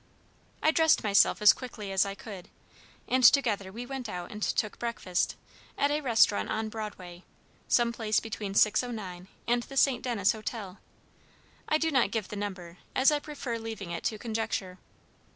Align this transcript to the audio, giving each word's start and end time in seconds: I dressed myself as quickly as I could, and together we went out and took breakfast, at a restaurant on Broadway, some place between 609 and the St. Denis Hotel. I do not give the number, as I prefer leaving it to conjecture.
I 0.63 0.71
dressed 0.71 1.03
myself 1.03 1.43
as 1.43 1.53
quickly 1.53 1.91
as 1.91 2.07
I 2.07 2.15
could, 2.15 2.49
and 3.07 3.23
together 3.23 3.71
we 3.71 3.85
went 3.85 4.09
out 4.09 4.31
and 4.31 4.41
took 4.41 4.79
breakfast, 4.79 5.35
at 5.77 5.91
a 5.91 6.01
restaurant 6.01 6.49
on 6.49 6.69
Broadway, 6.69 7.23
some 7.67 7.93
place 7.93 8.19
between 8.19 8.55
609 8.55 9.27
and 9.47 9.61
the 9.61 9.77
St. 9.77 10.01
Denis 10.01 10.31
Hotel. 10.31 10.79
I 11.69 11.77
do 11.77 11.91
not 11.91 12.09
give 12.09 12.29
the 12.29 12.35
number, 12.35 12.79
as 12.95 13.11
I 13.11 13.19
prefer 13.19 13.59
leaving 13.59 13.91
it 13.91 14.03
to 14.05 14.17
conjecture. 14.17 14.79